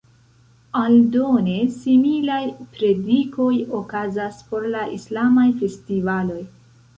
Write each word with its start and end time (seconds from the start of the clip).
Aldone, 0.83 1.57
similaj 1.75 2.39
predikoj 2.77 3.51
okazas 3.81 4.41
por 4.49 4.67
la 4.77 4.87
islamaj 4.97 5.47
festivaloj. 5.63 6.41